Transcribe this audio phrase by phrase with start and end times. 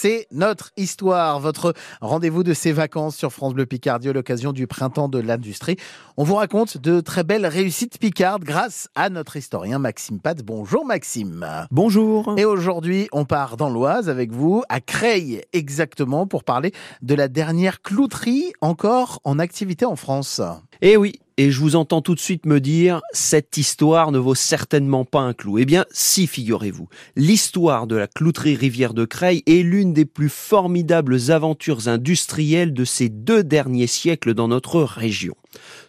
[0.00, 1.40] c'est notre histoire.
[1.40, 5.76] Votre rendez-vous de ces vacances sur France Bleu Picardie à l'occasion du printemps de l'industrie.
[6.16, 10.42] On vous raconte de très belles réussites picardes grâce à notre historien Maxime Pat.
[10.42, 11.46] Bonjour Maxime.
[11.70, 12.34] Bonjour.
[12.38, 16.72] Et aujourd'hui, on part dans l'Oise avec vous, à Creil exactement, pour parler
[17.02, 20.40] de la dernière clouterie encore en activité en France.
[20.80, 24.34] Eh oui, et je vous entends tout de suite me dire, cette histoire ne vaut
[24.34, 25.56] certainement pas un clou.
[25.56, 26.90] Eh bien, si, figurez-vous.
[27.16, 32.84] L'histoire de la clouterie Rivière de Creil est l'une des plus formidables aventures industrielles de
[32.84, 35.34] ces deux derniers siècles dans notre région.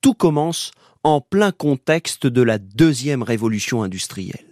[0.00, 0.70] Tout commence
[1.02, 4.46] en plein contexte de la deuxième révolution industrielle.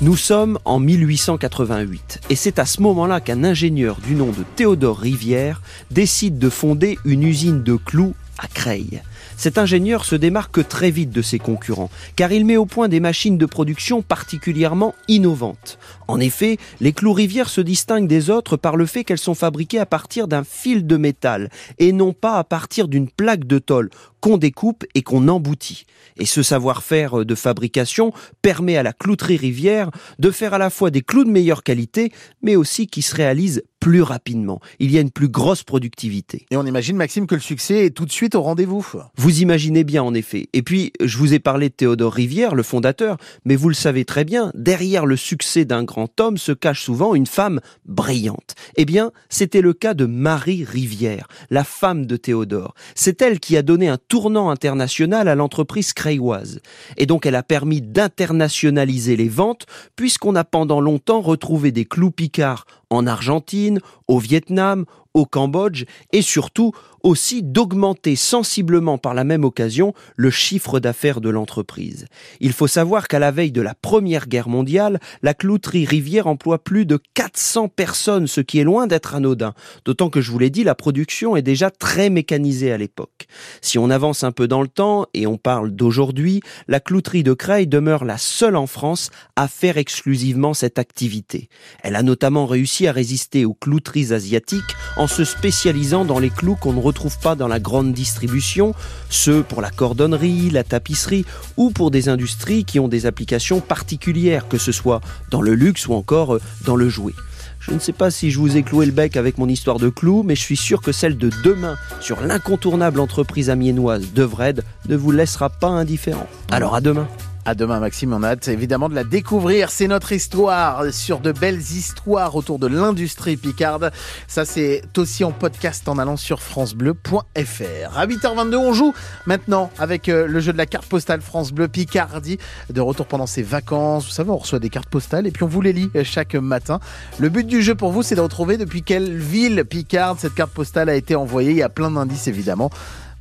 [0.00, 4.98] Nous sommes en 1888 et c'est à ce moment-là qu'un ingénieur du nom de Théodore
[4.98, 5.62] Rivière
[5.92, 9.02] décide de fonder une usine de clous à Creil.
[9.36, 13.00] Cet ingénieur se démarque très vite de ses concurrents, car il met au point des
[13.00, 15.78] machines de production particulièrement innovantes.
[16.12, 19.78] En effet, les clous rivières se distinguent des autres par le fait qu'elles sont fabriquées
[19.78, 23.88] à partir d'un fil de métal, et non pas à partir d'une plaque de tôle
[24.20, 25.84] qu'on découpe et qu'on emboutit.
[26.16, 30.90] Et ce savoir-faire de fabrication permet à la clouterie rivière de faire à la fois
[30.90, 34.60] des clous de meilleure qualité, mais aussi qui se réalisent plus rapidement.
[34.78, 36.46] Il y a une plus grosse productivité.
[36.52, 38.86] Et on imagine, Maxime, que le succès est tout de suite au rendez-vous.
[39.16, 40.48] Vous imaginez bien, en effet.
[40.52, 44.04] Et puis, je vous ai parlé de Théodore Rivière, le fondateur, mais vous le savez
[44.04, 48.54] très bien, derrière le succès d'un grand homme se cache souvent une femme brillante.
[48.76, 52.74] Eh bien, c'était le cas de Marie Rivière, la femme de Théodore.
[52.94, 56.60] C'est elle qui a donné un tournant international à l'entreprise crayoise.
[56.96, 62.10] Et donc, elle a permis d'internationaliser les ventes, puisqu'on a pendant longtemps retrouvé des clous
[62.10, 69.44] picards en Argentine, au Vietnam, au Cambodge et surtout aussi d'augmenter sensiblement par la même
[69.44, 72.06] occasion le chiffre d'affaires de l'entreprise.
[72.40, 76.62] Il faut savoir qu'à la veille de la Première Guerre mondiale, la clouterie Rivière emploie
[76.62, 79.54] plus de 400 personnes, ce qui est loin d'être anodin.
[79.84, 83.26] D'autant que je vous l'ai dit, la production est déjà très mécanisée à l'époque.
[83.60, 87.32] Si on avance un peu dans le temps et on parle d'aujourd'hui, la clouterie de
[87.32, 91.48] Creil demeure la seule en France à faire exclusivement cette activité.
[91.82, 96.56] Elle a notamment réussi à résister aux clouteries asiatiques en se spécialisant dans les clous
[96.56, 98.74] qu'on ne retrouve pas dans la grande distribution,
[99.10, 101.24] ceux pour la cordonnerie, la tapisserie
[101.56, 105.00] ou pour des industries qui ont des applications particulières, que ce soit
[105.30, 107.14] dans le luxe ou encore euh, dans le jouet.
[107.60, 109.88] Je ne sais pas si je vous ai cloué le bec avec mon histoire de
[109.88, 114.64] clous, mais je suis sûr que celle de demain sur l'incontournable entreprise amiénoise de Vred
[114.88, 116.26] ne vous laissera pas indifférent.
[116.50, 117.06] Alors à demain
[117.44, 118.12] à demain, Maxime.
[118.12, 119.70] On a hâte évidemment de la découvrir.
[119.70, 123.90] C'est notre histoire sur de belles histoires autour de l'industrie picarde.
[124.28, 127.98] Ça, c'est aussi en podcast en allant sur FranceBleu.fr.
[127.98, 128.94] À 8h22, on joue
[129.26, 132.38] maintenant avec euh, le jeu de la carte postale France Bleu Picardie.
[132.70, 134.04] De retour pendant ses vacances.
[134.04, 136.34] Vous savez, on reçoit des cartes postales et puis on vous les lit euh, chaque
[136.34, 136.78] matin.
[137.18, 140.52] Le but du jeu pour vous, c'est de retrouver depuis quelle ville picarde cette carte
[140.52, 141.50] postale a été envoyée.
[141.50, 142.70] Il y a plein d'indices évidemment.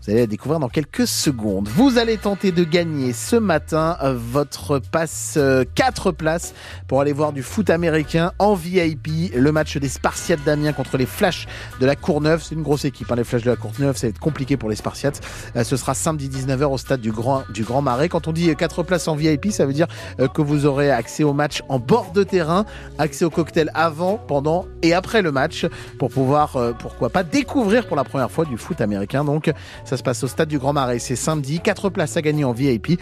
[0.03, 1.67] Vous allez la découvrir dans quelques secondes.
[1.67, 5.37] Vous allez tenter de gagner ce matin euh, votre passe
[5.75, 6.55] 4 euh, places
[6.87, 11.05] pour aller voir du foot américain en VIP, le match des Spartiates d'Amiens contre les
[11.05, 11.45] Flashs
[11.79, 12.41] de la Courneuve.
[12.41, 14.71] C'est une grosse équipe, hein, les Flashs de la Courneuve, ça va être compliqué pour
[14.71, 15.21] les Spartiates.
[15.55, 18.09] Euh, ce sera samedi 19h au stade du Grand, du Grand Marais.
[18.09, 19.85] Quand on dit 4 places en VIP, ça veut dire
[20.33, 22.65] que vous aurez accès au match en bord de terrain,
[22.97, 25.67] accès au cocktail avant, pendant et après le match
[25.99, 29.23] pour pouvoir, pourquoi pas, découvrir pour la première fois du foot américain.
[29.23, 29.53] Donc,
[29.91, 30.99] ça se passe au stade du Grand Marais.
[30.99, 31.59] C'est samedi.
[31.59, 32.97] 4 places à gagner en VIP.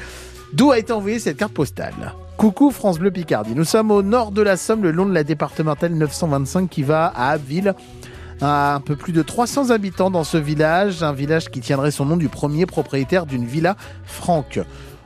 [0.53, 3.53] D'où a été envoyée cette carte postale Coucou France Bleu Picardie.
[3.53, 7.05] Nous sommes au nord de la Somme, le long de la départementale 925 qui va
[7.05, 7.75] à Abbeville.
[8.41, 12.17] Un peu plus de 300 habitants dans ce village, un village qui tiendrait son nom
[12.17, 14.59] du premier propriétaire d'une villa franque.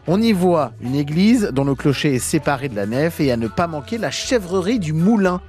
[0.08, 3.36] On y voit une église dont le clocher est séparé de la nef et à
[3.36, 5.42] ne pas manquer la chèvrerie du moulin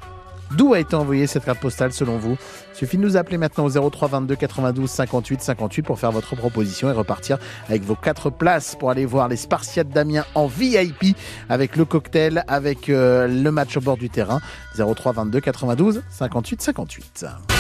[0.53, 2.37] D'où a été envoyée cette carte postale selon vous?
[2.72, 6.37] Il suffit de nous appeler maintenant au 03 22 92 58 58 pour faire votre
[6.37, 7.38] proposition et repartir
[7.69, 11.16] avec vos quatre places pour aller voir les Spartiates d'Amiens en VIP
[11.49, 14.41] avec le cocktail, avec euh, le match au bord du terrain.
[14.77, 17.54] 03 22 92 58 58.